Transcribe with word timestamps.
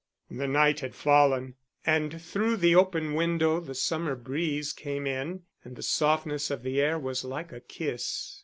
The 0.31 0.47
night 0.47 0.79
had 0.79 0.95
fallen, 0.95 1.57
and 1.85 2.19
through 2.19 2.57
the 2.57 2.73
open 2.73 3.13
window 3.13 3.59
the 3.59 3.75
summer 3.75 4.15
breeze 4.15 4.73
came 4.73 5.05
in, 5.05 5.43
and 5.63 5.75
the 5.75 5.83
softness 5.83 6.49
of 6.49 6.63
the 6.63 6.81
air 6.81 6.97
was 6.97 7.23
like 7.23 7.51
a 7.51 7.59
kiss. 7.61 8.39